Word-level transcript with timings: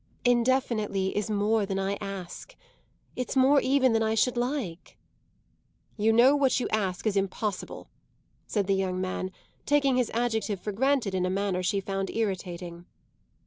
"Indefinitely 0.25 1.15
is 1.15 1.29
more 1.29 1.63
than 1.63 1.77
I 1.77 1.93
ask. 2.01 2.55
It's 3.15 3.35
more 3.35 3.61
even 3.61 3.93
than 3.93 4.01
I 4.01 4.15
should 4.15 4.35
like." 4.35 4.97
"You 5.95 6.11
know 6.11 6.29
that 6.29 6.37
what 6.37 6.59
you 6.59 6.67
ask 6.69 7.05
is 7.05 7.15
impossible," 7.15 7.87
said 8.47 8.65
the 8.65 8.73
young 8.73 8.99
man, 8.99 9.29
taking 9.67 9.97
his 9.97 10.09
adjective 10.15 10.59
for 10.59 10.71
granted 10.71 11.13
in 11.13 11.23
a 11.27 11.29
manner 11.29 11.61
she 11.61 11.79
found 11.79 12.09
irritating. 12.09 12.87